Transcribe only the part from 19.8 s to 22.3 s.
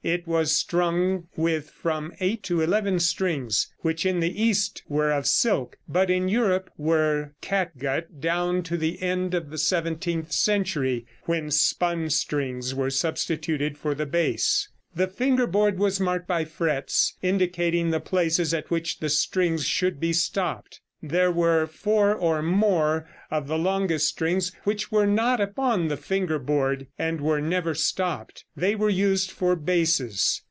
be stopped. There were four